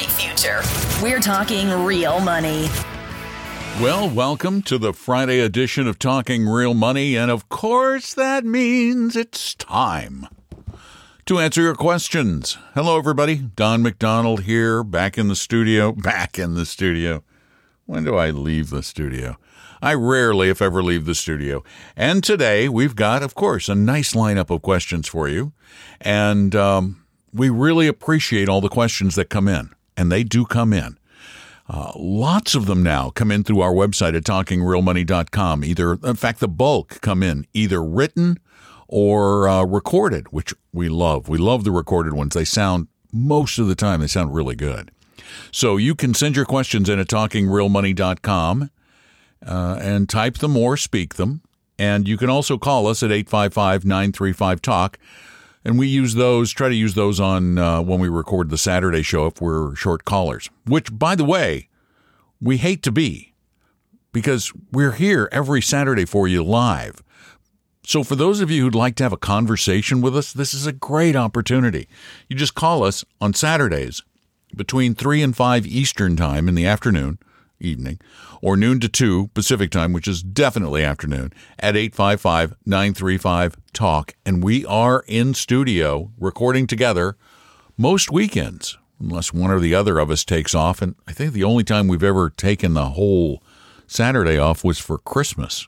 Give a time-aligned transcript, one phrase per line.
[0.00, 0.62] bright future.
[1.02, 2.68] We're talking real money.
[3.80, 7.16] Well, welcome to the Friday edition of Talking Real Money.
[7.16, 10.26] And of course, that means it's time
[11.26, 12.56] to answer your questions.
[12.74, 13.36] Hello, everybody.
[13.36, 15.92] Don McDonald here, back in the studio.
[16.10, 17.22] Back in the studio.
[17.86, 19.36] When do I leave the studio?
[19.82, 21.62] I rarely, if ever, leave the studio.
[21.96, 25.52] And today we've got, of course, a nice lineup of questions for you.
[26.00, 30.72] And um, we really appreciate all the questions that come in, and they do come
[30.72, 30.98] in.
[31.68, 35.62] Uh, lots of them now come in through our website at talkingrealmoney.com.
[35.62, 38.38] Either, in fact, the bulk come in either written
[38.88, 41.28] or uh, recorded, which we love.
[41.28, 42.34] We love the recorded ones.
[42.34, 44.90] They sound, most of the time, they sound really good.
[45.52, 48.70] So you can send your questions in at talkingrealmoney.com
[49.46, 51.42] uh, and type them or speak them.
[51.78, 54.98] And you can also call us at 855 935 Talk.
[55.64, 59.02] And we use those, try to use those on uh, when we record the Saturday
[59.02, 61.68] show if we're short callers, which, by the way,
[62.40, 63.34] we hate to be
[64.12, 67.02] because we're here every Saturday for you live.
[67.84, 70.66] So, for those of you who'd like to have a conversation with us, this is
[70.66, 71.88] a great opportunity.
[72.28, 74.02] You just call us on Saturdays
[74.56, 77.18] between 3 and 5 Eastern Time in the afternoon,
[77.60, 78.00] evening,
[78.42, 84.14] or noon to 2 Pacific Time, which is definitely afternoon, at 855 935 Talk.
[84.24, 87.16] And we are in studio recording together
[87.76, 90.82] most weekends, unless one or the other of us takes off.
[90.82, 93.42] And I think the only time we've ever taken the whole
[93.86, 95.66] Saturday off was for Christmas.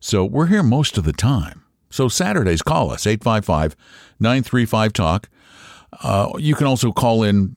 [0.00, 1.64] So we're here most of the time.
[1.90, 3.74] So Saturdays, call us 855
[4.20, 5.28] 935 Talk.
[6.02, 7.56] Uh, you can also call in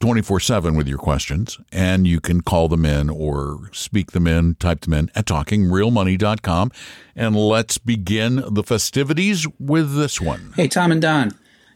[0.00, 4.54] 24 7 with your questions, and you can call them in or speak them in,
[4.54, 6.72] type them in at talkingrealmoney.com.
[7.14, 10.54] And let's begin the festivities with this one.
[10.56, 11.32] Hey, Tom and Don,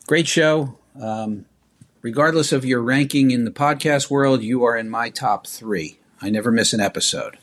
[0.07, 0.79] great show.
[0.99, 1.45] Um,
[2.01, 5.99] regardless of your ranking in the podcast world, you are in my top three.
[6.23, 7.37] I never miss an episode.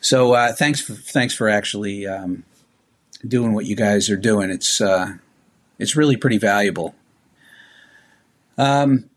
[0.00, 2.42] So uh, thanks for thanks for actually um,
[3.26, 4.50] doing what you guys are doing.
[4.50, 5.18] It's uh,
[5.78, 6.96] it's really pretty valuable.
[8.58, 9.08] Um,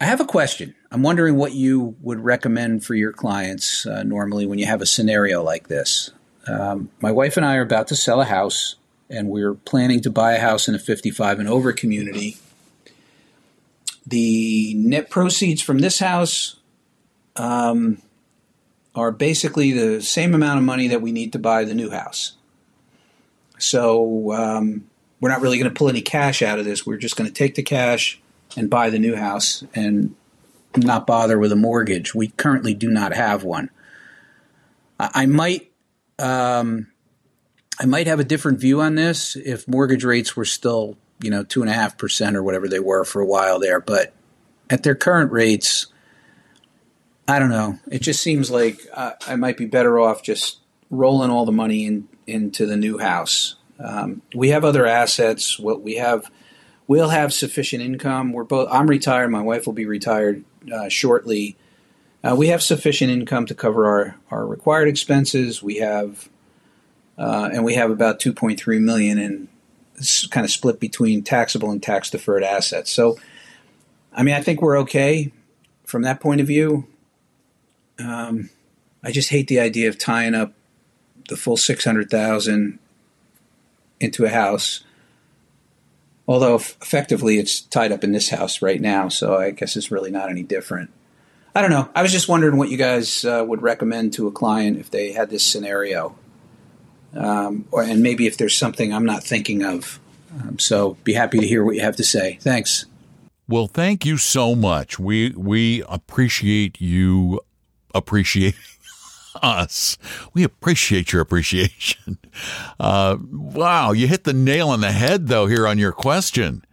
[0.00, 0.74] I have a question.
[0.90, 4.86] I'm wondering what you would recommend for your clients uh, normally when you have a
[4.86, 6.10] scenario like this.
[6.46, 8.76] Um, my wife and I are about to sell a house,
[9.08, 12.36] and we're planning to buy a house in a 55 and over community.
[14.06, 16.56] The net proceeds from this house
[17.36, 18.02] um,
[18.94, 22.32] are basically the same amount of money that we need to buy the new house.
[23.58, 24.88] So um,
[25.20, 26.84] we're not really going to pull any cash out of this.
[26.84, 28.20] We're just going to take the cash
[28.56, 30.14] and buy the new house and
[30.76, 32.14] not bother with a mortgage.
[32.14, 33.70] We currently do not have one.
[34.98, 35.72] I, might.
[36.18, 36.88] Um,
[37.80, 41.42] I might have a different view on this if mortgage rates were still, you know,
[41.42, 43.80] two and a half percent or whatever they were for a while there.
[43.80, 44.12] But
[44.70, 45.86] at their current rates,
[47.26, 47.78] I don't know.
[47.90, 50.58] It just seems like uh, I might be better off just
[50.90, 53.56] rolling all the money in, into the new house.
[53.80, 55.58] Um, we have other assets.
[55.58, 56.30] What we have
[56.86, 58.32] we'll have sufficient income.
[58.32, 58.68] We're both.
[58.70, 59.30] I'm retired.
[59.30, 61.56] My wife will be retired uh, shortly.
[62.24, 65.62] Uh, we have sufficient income to cover our our required expenses.
[65.62, 66.28] We have,
[67.18, 69.48] uh, and we have about 2.3 million in
[70.30, 72.90] kind of split between taxable and tax deferred assets.
[72.90, 73.18] So,
[74.12, 75.32] I mean, I think we're okay
[75.84, 76.86] from that point of view.
[77.98, 78.50] Um,
[79.02, 80.54] I just hate the idea of tying up
[81.28, 82.78] the full six hundred thousand
[84.00, 84.82] into a house
[86.32, 90.10] Although effectively it's tied up in this house right now, so I guess it's really
[90.10, 90.88] not any different.
[91.54, 91.90] I don't know.
[91.94, 95.12] I was just wondering what you guys uh, would recommend to a client if they
[95.12, 96.16] had this scenario,
[97.14, 100.00] um, or and maybe if there's something I'm not thinking of.
[100.32, 102.38] Um, so be happy to hear what you have to say.
[102.40, 102.86] Thanks.
[103.46, 104.98] Well, thank you so much.
[104.98, 107.42] We we appreciate you
[107.94, 108.58] appreciating
[109.36, 109.96] us.
[110.34, 112.18] We appreciate your appreciation.
[112.80, 116.64] Uh, wow, you hit the nail on the head, though, here on your question.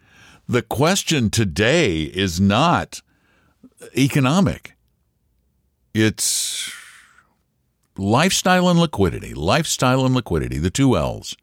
[0.47, 3.01] The question today is not
[3.95, 4.75] economic,
[5.93, 6.71] it's
[7.97, 9.33] lifestyle and liquidity.
[9.33, 11.35] Lifestyle and liquidity, the two L's.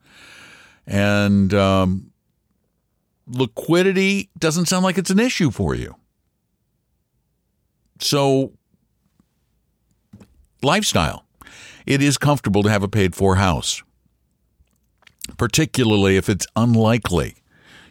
[0.87, 2.13] And um,
[3.27, 5.97] liquidity doesn't sound like it's an issue for you.
[8.01, 8.53] So,
[10.63, 11.25] lifestyle.
[11.87, 13.83] It is comfortable to have a paid for house,
[15.37, 17.37] particularly if it's unlikely.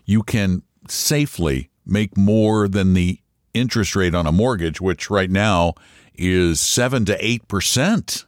[0.06, 3.20] You can safely make more than the
[3.54, 5.74] interest rate on a mortgage, which right now
[6.14, 8.26] is 7 to 8%.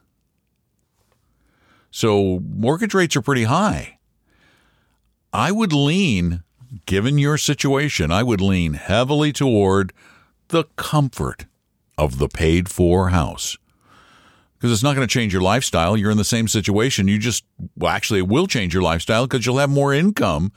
[1.91, 3.97] So mortgage rates are pretty high.
[5.33, 6.43] I would lean,
[6.85, 9.93] given your situation, I would lean heavily toward
[10.47, 11.45] the comfort
[11.97, 13.57] of the paid for house.
[14.57, 15.95] Because it's not going to change your lifestyle.
[15.95, 17.07] You're in the same situation.
[17.07, 17.45] You just,
[17.75, 20.51] well, actually, it will change your lifestyle because you'll have more income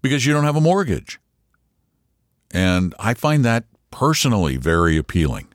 [0.00, 1.20] because you don't have a mortgage.
[2.50, 5.48] And I find that personally very appealing.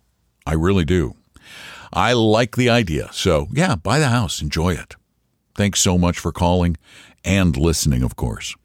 [0.45, 1.15] I really do.
[1.91, 3.09] I like the idea.
[3.11, 4.95] So, yeah, buy the house, enjoy it.
[5.55, 6.77] Thanks so much for calling
[7.23, 8.55] and listening, of course.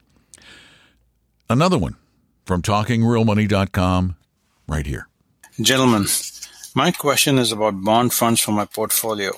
[1.49, 1.97] Another one
[2.45, 4.17] from talkingrealmoney.com
[4.69, 5.09] right here.
[5.61, 6.07] Gentlemen,
[6.75, 9.33] my question is about bond funds for my portfolio.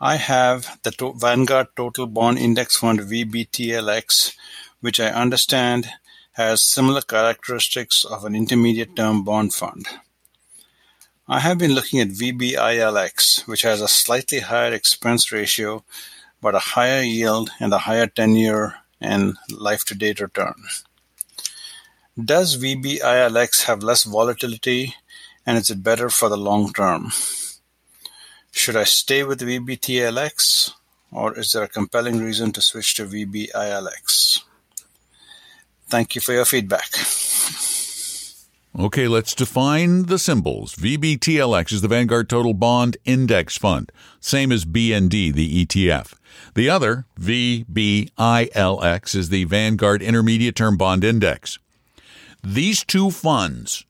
[0.00, 4.34] I have the Vanguard Total Bond Index Fund VBTLX,
[4.80, 5.88] which I understand
[6.32, 9.86] has similar characteristics of an intermediate term bond fund.
[11.28, 15.84] I have been looking at VBILX, which has a slightly higher expense ratio
[16.42, 20.54] but a higher yield and a higher tenure and life to date return.
[22.22, 24.96] Does VBILX have less volatility
[25.46, 27.12] and is it better for the long term?
[28.52, 30.72] Should I stay with VBTLX
[31.10, 34.40] or is there a compelling reason to switch to VBILX?
[35.88, 36.90] Thank you for your feedback.
[38.78, 40.74] Okay, let's define the symbols.
[40.76, 46.14] VBTLX is the Vanguard Total Bond Index Fund, same as BND, the ETF.
[46.54, 51.58] The other, VBILX, is the Vanguard Intermediate Term Bond Index.
[52.42, 53.84] These two funds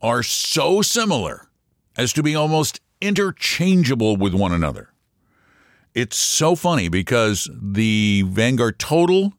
[0.00, 1.48] are so similar
[1.96, 4.90] as to be almost interchangeable with one another.
[5.94, 9.32] It's so funny because the Vanguard Total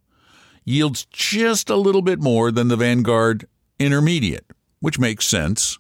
[0.66, 3.48] yields just a little bit more than the Vanguard
[3.80, 4.46] Intermediate
[4.82, 5.80] which makes sense.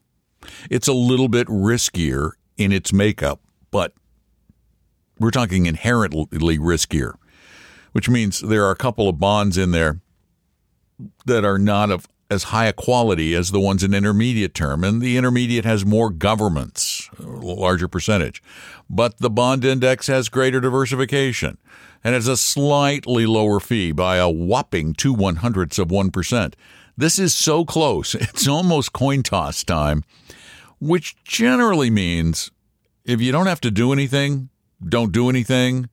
[0.69, 3.93] It's a little bit riskier in its makeup, but
[5.19, 7.15] we're talking inherently riskier,
[7.91, 9.99] which means there are a couple of bonds in there
[11.25, 15.01] that are not of as high a quality as the ones in intermediate term, and
[15.01, 18.41] the intermediate has more governments, larger percentage.
[18.89, 21.57] But the bond index has greater diversification
[22.05, 26.53] and has a slightly lower fee by a whopping two one hundredths of 1%.
[26.95, 28.15] This is so close.
[28.21, 30.03] It's almost coin toss time,
[30.79, 32.49] which generally means
[33.03, 34.49] if you don't have to do anything,
[34.87, 35.89] don't do anything.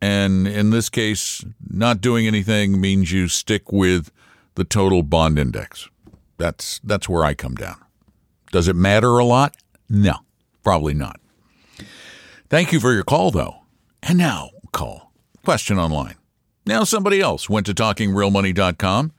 [0.00, 4.10] And in this case, not doing anything means you stick with
[4.60, 5.88] the total bond index.
[6.36, 7.82] That's that's where I come down.
[8.52, 9.56] Does it matter a lot?
[9.88, 10.16] No,
[10.62, 11.18] probably not.
[12.50, 13.62] Thank you for your call though.
[14.02, 15.12] And now, call.
[15.46, 16.16] Question online.
[16.66, 19.12] Now somebody else went to talkingrealmoney.com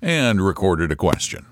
[0.00, 1.44] and recorded a question.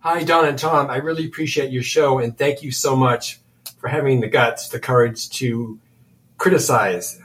[0.00, 0.90] Hi, Don and Tom.
[0.90, 3.40] I really appreciate your show and thank you so much
[3.78, 5.80] for having the guts, the courage to
[6.36, 7.18] criticize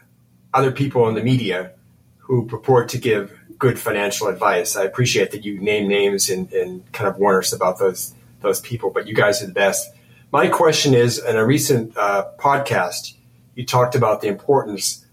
[0.53, 1.73] other people in the media
[2.19, 4.75] who purport to give good financial advice.
[4.75, 8.61] I appreciate that you name names and, and kind of warn us about those those
[8.61, 9.91] people, but you guys are the best.
[10.31, 13.15] My question is in a recent uh, podcast,
[13.55, 15.05] you talked about the importance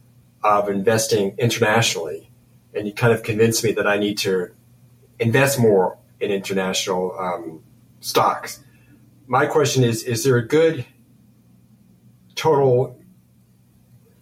[0.43, 2.31] of investing internationally,
[2.75, 4.51] and you kind of convinced me that I need to
[5.19, 7.63] invest more in international um,
[8.01, 8.63] stocks.
[9.27, 10.85] My question is: Is there a good
[12.35, 13.01] total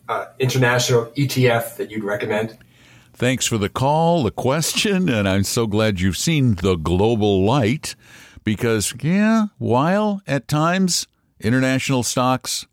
[0.09, 2.57] uh, international ETF that you'd recommend?
[3.23, 7.95] Thanks for the call, the question, and I'm so glad you've seen the global light
[8.43, 11.07] because, yeah, while at times
[11.39, 12.67] international stocks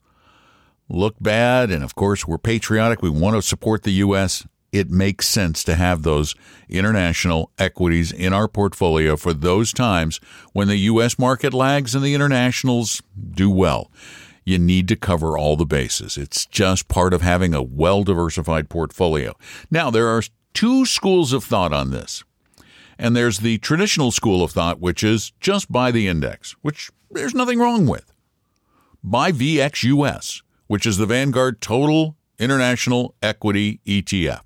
[0.90, 5.28] look bad, and of course we're patriotic, we want to support the U.S., it makes
[5.28, 6.34] sense to have those
[6.68, 10.20] international equities in our portfolio for those times
[10.54, 11.20] when the U.S.
[11.20, 13.04] market lags and the internationals
[13.36, 13.92] do well.
[14.46, 16.18] You need to cover all the bases.
[16.18, 19.36] It's just part of having a well diversified portfolio.
[19.70, 22.24] Now, there are two schools of thought on this.
[22.98, 27.34] And there's the traditional school of thought, which is just buy the index, which there's
[27.34, 28.12] nothing wrong with.
[29.04, 34.46] Buy VXUS, which is the Vanguard Total International Equity ETF.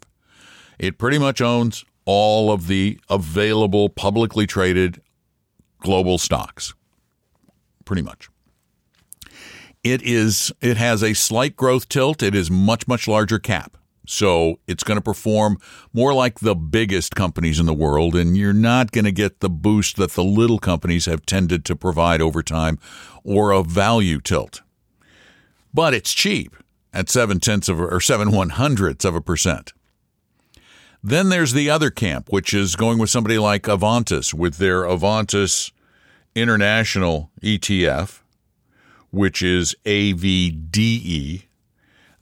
[0.77, 5.01] It pretty much owns all of the available publicly traded
[5.79, 6.73] global stocks.
[7.85, 8.29] Pretty much.
[9.83, 12.23] It is it has a slight growth tilt.
[12.23, 13.77] It is much much larger cap.
[14.05, 15.57] So it's going to perform
[15.93, 19.49] more like the biggest companies in the world, and you're not going to get the
[19.49, 22.79] boost that the little companies have tended to provide over time
[23.23, 24.61] or a value tilt.
[25.73, 26.55] But it's cheap
[26.93, 29.73] at seven tenths of or seven one hundredths of a percent.
[31.01, 35.71] Then there's the other camp, which is going with somebody like Avantis with their Avantis
[36.35, 38.21] International ETF,
[39.11, 41.43] which is AVDE.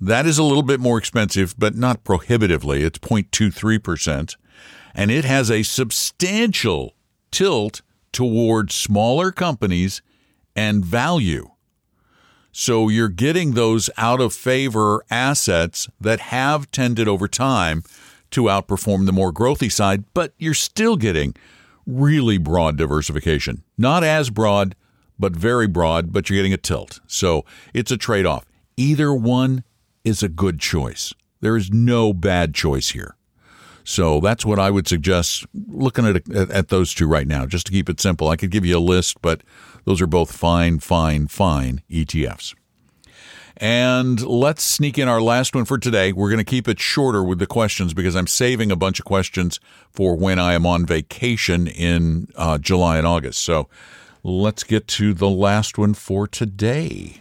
[0.04, 2.82] That is a little bit more expensive, but not prohibitively.
[2.82, 4.36] It's 0.23%.
[4.96, 6.96] And it has a substantial
[7.30, 10.02] tilt towards smaller companies
[10.56, 11.52] and value.
[12.52, 17.84] So you're getting those out of favor assets that have tended over time
[18.32, 21.36] to outperform the more growthy side, but you're still getting
[21.86, 23.64] really broad diversification.
[23.78, 24.76] Not as broad,
[25.20, 27.00] but very broad, but you're getting a tilt.
[27.08, 28.46] So it's a trade off.
[28.76, 29.64] Either one
[30.04, 31.14] is a good choice.
[31.42, 33.16] There is no bad choice here.
[33.84, 37.72] So that's what I would suggest looking at, at, those two right now, just to
[37.72, 38.30] keep it simple.
[38.30, 39.42] I could give you a list, but
[39.86, 42.54] those are both fine, fine, fine ETFs.
[43.58, 46.14] And let's sneak in our last one for today.
[46.14, 49.06] We're going to keep it shorter with the questions because I'm saving a bunch of
[49.06, 49.60] questions
[49.92, 53.44] for when I am on vacation in uh, July and August.
[53.44, 53.68] So
[54.24, 57.18] let's get to the last one for today.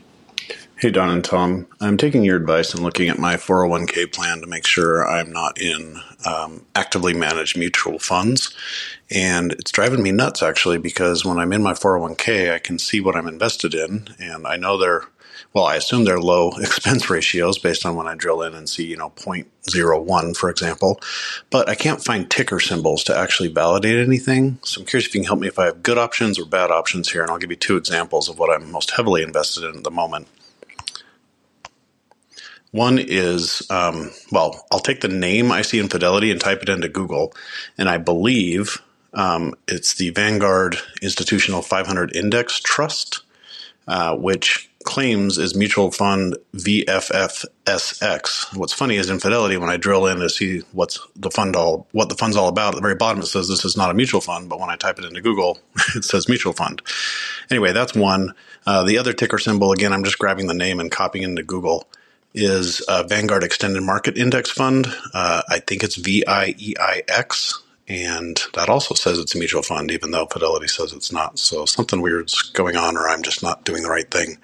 [0.80, 1.66] Hey, Don and Tom.
[1.82, 5.60] I'm taking your advice and looking at my 401k plan to make sure I'm not
[5.60, 8.56] in um, actively managed mutual funds.
[9.10, 12.98] And it's driving me nuts, actually, because when I'm in my 401k, I can see
[12.98, 14.08] what I'm invested in.
[14.18, 15.02] And I know they're,
[15.52, 18.86] well, I assume they're low expense ratios based on when I drill in and see,
[18.86, 20.98] you know, 0.01, for example.
[21.50, 24.58] But I can't find ticker symbols to actually validate anything.
[24.64, 26.70] So I'm curious if you can help me if I have good options or bad
[26.70, 27.20] options here.
[27.20, 29.90] And I'll give you two examples of what I'm most heavily invested in at the
[29.90, 30.26] moment.
[32.72, 36.68] One is, um, well, I'll take the name I see in Fidelity and type it
[36.68, 37.32] into Google,
[37.76, 38.80] and I believe
[39.12, 43.22] um, it's the Vanguard Institutional 500 Index Trust,
[43.88, 47.46] uh, which claims is mutual fund VFFSX.
[48.56, 51.88] What's funny is in Fidelity, when I drill in to see what's the fund all,
[51.90, 53.94] what the fund's all about, at the very bottom it says this is not a
[53.94, 55.58] mutual fund, but when I type it into Google,
[55.96, 56.82] it says mutual fund.
[57.50, 58.34] Anyway, that's one.
[58.64, 61.86] Uh, the other ticker symbol, again, I'm just grabbing the name and copying into Google
[62.34, 64.86] is a Vanguard Extended Market Index Fund.
[65.12, 67.54] Uh, I think it's VIEIX,
[67.88, 71.38] and that also says it's a mutual fund, even though Fidelity says it's not.
[71.38, 74.38] So something weird's going on, or I'm just not doing the right thing.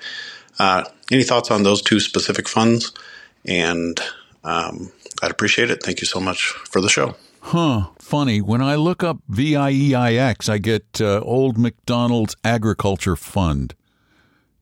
[0.59, 2.93] Uh, any thoughts on those two specific funds?
[3.45, 4.01] And
[4.43, 4.91] um,
[5.23, 5.83] I'd appreciate it.
[5.83, 7.15] Thank you so much for the show.
[7.41, 8.41] Huh, funny.
[8.41, 13.75] When I look up VIEIX, I get uh, Old McDonald's Agriculture Fund.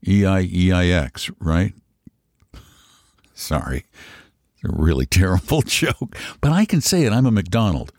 [0.05, 1.73] EIEIX, right?
[3.35, 3.85] Sorry.
[4.55, 7.13] It's a really terrible joke, but I can say it.
[7.13, 7.91] I'm a McDonald.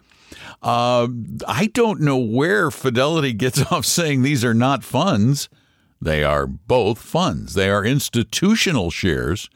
[0.62, 1.06] Uh,
[1.46, 5.48] I don't know where Fidelity gets off saying these are not funds.
[6.00, 7.54] They are both funds.
[7.54, 9.48] They are institutional shares,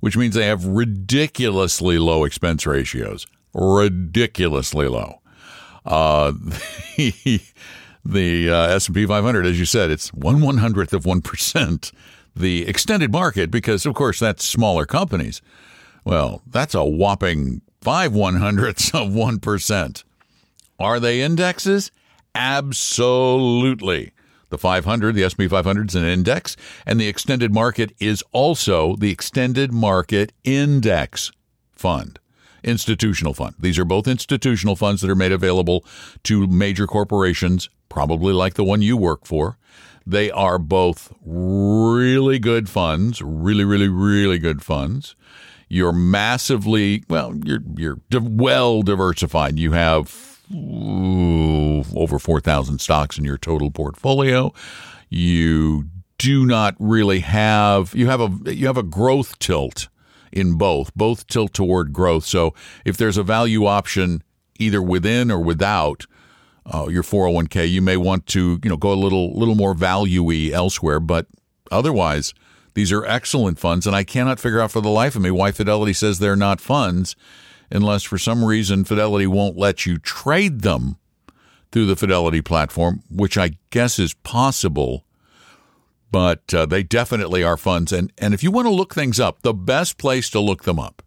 [0.00, 3.26] which means they have ridiculously low expense ratios.
[3.54, 5.20] Ridiculously low.
[5.84, 6.32] Uh,
[6.96, 7.40] the
[8.04, 11.92] the uh, S&P 500, as you said, it's one one hundredth of one percent
[12.34, 15.42] the extended market because, of course, that's smaller companies.
[16.04, 20.04] Well, that's a whopping five one hundredths of 1%.
[20.78, 21.90] Are they indexes?
[22.34, 24.12] Absolutely.
[24.50, 29.10] The 500, the S&P 500 is an index, and the extended market is also the
[29.10, 31.32] extended market index
[31.72, 32.18] fund,
[32.62, 33.54] institutional fund.
[33.58, 35.84] These are both institutional funds that are made available
[36.24, 39.56] to major corporations, probably like the one you work for.
[40.06, 45.14] They are both really good funds, really, really, really good funds.
[45.68, 47.34] You're massively well.
[47.44, 49.58] You're you're well diversified.
[49.58, 54.52] You have ooh, over four thousand stocks in your total portfolio.
[55.08, 59.88] You do not really have you have a you have a growth tilt
[60.30, 60.94] in both.
[60.94, 62.24] Both tilt toward growth.
[62.24, 62.54] So
[62.84, 64.22] if there's a value option
[64.58, 66.06] either within or without
[66.66, 70.50] uh, your 401k, you may want to you know go a little little more valuey
[70.50, 71.00] elsewhere.
[71.00, 71.26] But
[71.70, 72.34] otherwise,
[72.74, 75.52] these are excellent funds, and I cannot figure out for the life of me why
[75.52, 77.16] Fidelity says they're not funds,
[77.70, 80.96] unless for some reason Fidelity won't let you trade them
[81.70, 85.04] through the Fidelity platform, which I guess is possible.
[86.10, 89.42] But uh, they definitely are funds, and and if you want to look things up,
[89.42, 91.02] the best place to look them up,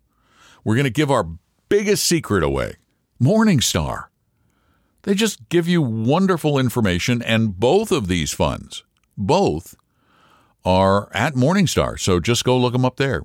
[0.63, 1.27] we're going to give our
[1.69, 2.75] biggest secret away.
[3.21, 4.05] Morningstar.
[5.05, 8.83] They just give you wonderful information, and both of these funds,
[9.15, 9.75] both,
[10.65, 11.99] are at Morningstar.
[11.99, 13.21] So just go look them up there.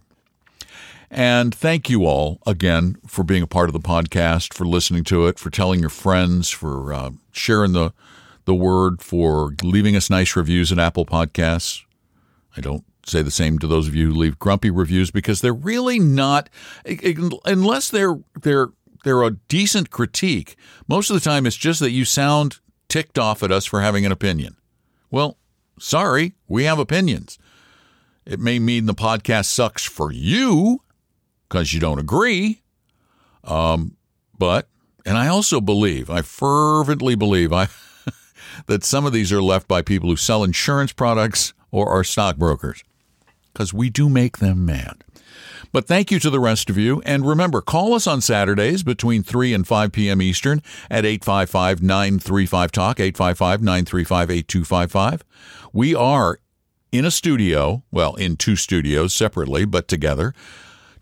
[1.10, 5.26] And thank you all again for being a part of the podcast, for listening to
[5.26, 7.92] it, for telling your friends, for uh, sharing the
[8.44, 11.82] the word, for leaving us nice reviews at Apple Podcasts.
[12.56, 15.54] I don't say the same to those of you who leave grumpy reviews because they're
[15.54, 16.50] really not
[17.46, 18.68] unless they're they're
[19.04, 20.56] they're a decent critique.
[20.88, 24.04] Most of the time, it's just that you sound ticked off at us for having
[24.04, 24.56] an opinion.
[25.10, 25.38] Well,
[25.78, 27.38] sorry, we have opinions.
[28.26, 30.82] It may mean the podcast sucks for you
[31.48, 32.62] because you don't agree.
[33.44, 33.96] Um,
[34.38, 34.68] but,
[35.06, 37.68] and I also believe, I fervently believe, I
[38.66, 42.84] that some of these are left by people who sell insurance products or are stockbrokers
[43.52, 45.04] because we do make them mad.
[45.72, 47.00] But thank you to the rest of you.
[47.04, 50.20] And remember, call us on Saturdays between 3 and 5 p.m.
[50.20, 55.24] Eastern at 855 935 Talk, 855 935 8255.
[55.72, 56.40] We are
[56.90, 60.34] in a studio, well, in two studios separately, but together,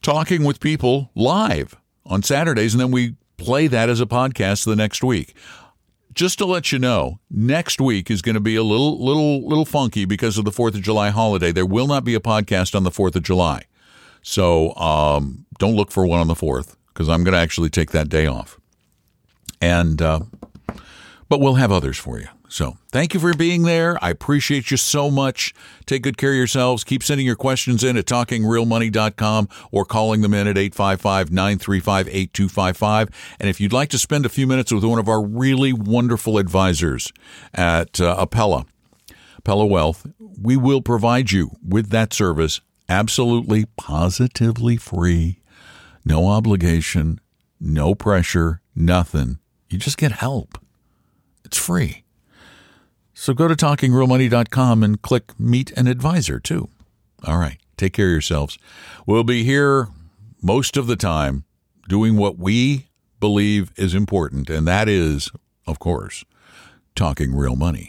[0.03, 2.75] talking with people live on Saturdays.
[2.75, 5.35] And then we play that as a podcast the next week
[6.19, 9.65] just to let you know, next week is going to be a little little little
[9.65, 11.53] funky because of the 4th of July holiday.
[11.53, 13.68] There will not be a podcast on the 4th of July.
[14.23, 17.91] So, um, don't look for one on the 4th because I'm going to actually take
[17.93, 18.59] that day off.
[19.61, 20.21] And uh,
[21.29, 22.29] but we'll have others for you.
[22.49, 24.03] So thank you for being there.
[24.03, 25.55] I appreciate you so much.
[25.85, 26.83] Take good care of yourselves.
[26.83, 33.37] Keep sending your questions in at talkingrealmoney.com or calling them in at 855 935 8255.
[33.39, 36.39] And if you'd like to spend a few minutes with one of our really wonderful
[36.39, 37.13] advisors
[37.53, 38.65] at uh, Apella,
[39.43, 40.07] Apella Wealth,
[40.41, 45.41] we will provide you with that service absolutely, positively free.
[46.05, 47.21] No obligation,
[47.61, 49.39] no pressure, nothing.
[49.69, 50.59] You just get help.
[51.45, 52.05] It's free.
[53.15, 56.69] So go to talkingrealmoney.com and click Meet an Advisor too.
[57.25, 57.59] All right.
[57.77, 58.59] Take care of yourselves.
[59.07, 59.89] We'll be here
[60.43, 61.45] most of the time
[61.89, 62.89] doing what we
[63.21, 65.31] believe is important, and that is,
[65.67, 66.25] of course,
[66.95, 67.89] talking real money.